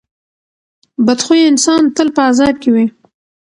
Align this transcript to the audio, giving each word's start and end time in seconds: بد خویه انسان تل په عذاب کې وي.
بد 1.05 1.19
خویه 1.25 1.45
انسان 1.51 1.81
تل 1.95 2.07
په 2.15 2.21
عذاب 2.29 2.55
کې 2.61 2.69
وي. 2.75 2.85